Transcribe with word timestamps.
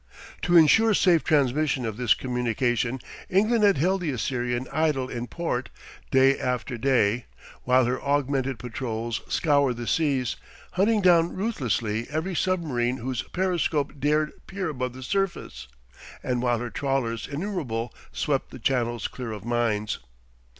To 0.41 0.57
insure 0.57 0.95
safe 0.95 1.23
transmission 1.23 1.85
of 1.85 1.95
this 1.95 2.15
communication, 2.15 3.01
England 3.29 3.63
had 3.63 3.77
held 3.77 4.01
the 4.01 4.09
Assyrian 4.09 4.67
idle 4.71 5.07
in 5.07 5.27
port, 5.27 5.69
day 6.09 6.39
after 6.39 6.75
day, 6.75 7.27
while 7.65 7.85
her 7.85 8.01
augmented 8.01 8.57
patrols 8.57 9.21
scoured 9.27 9.77
the 9.77 9.85
seas, 9.85 10.37
hunting 10.71 11.01
down 11.03 11.33
ruthlessly 11.35 12.07
every 12.09 12.33
submarine 12.33 12.97
whose 12.97 13.21
periscope 13.21 13.99
dared 13.99 14.31
peer 14.47 14.69
above 14.69 14.93
the 14.93 15.03
surface, 15.03 15.67
and 16.23 16.41
while 16.41 16.57
her 16.57 16.71
trawlers 16.71 17.27
innumerable 17.27 17.93
swept 18.11 18.49
the 18.49 18.57
channels 18.57 19.07
clear 19.07 19.31
of 19.31 19.45
mines. 19.45 19.99